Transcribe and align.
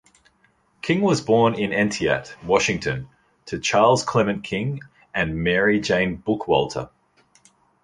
King 0.81 1.01
was 1.01 1.21
born 1.21 1.53
in 1.53 1.69
Entiat, 1.69 2.33
Washington 2.43 3.07
to 3.45 3.59
Charles 3.59 4.03
Clement 4.03 4.43
King 4.43 4.79
and 5.13 5.35
Mary 5.43 5.79
Jane 5.79 6.17
Bookwalter. 6.19 6.89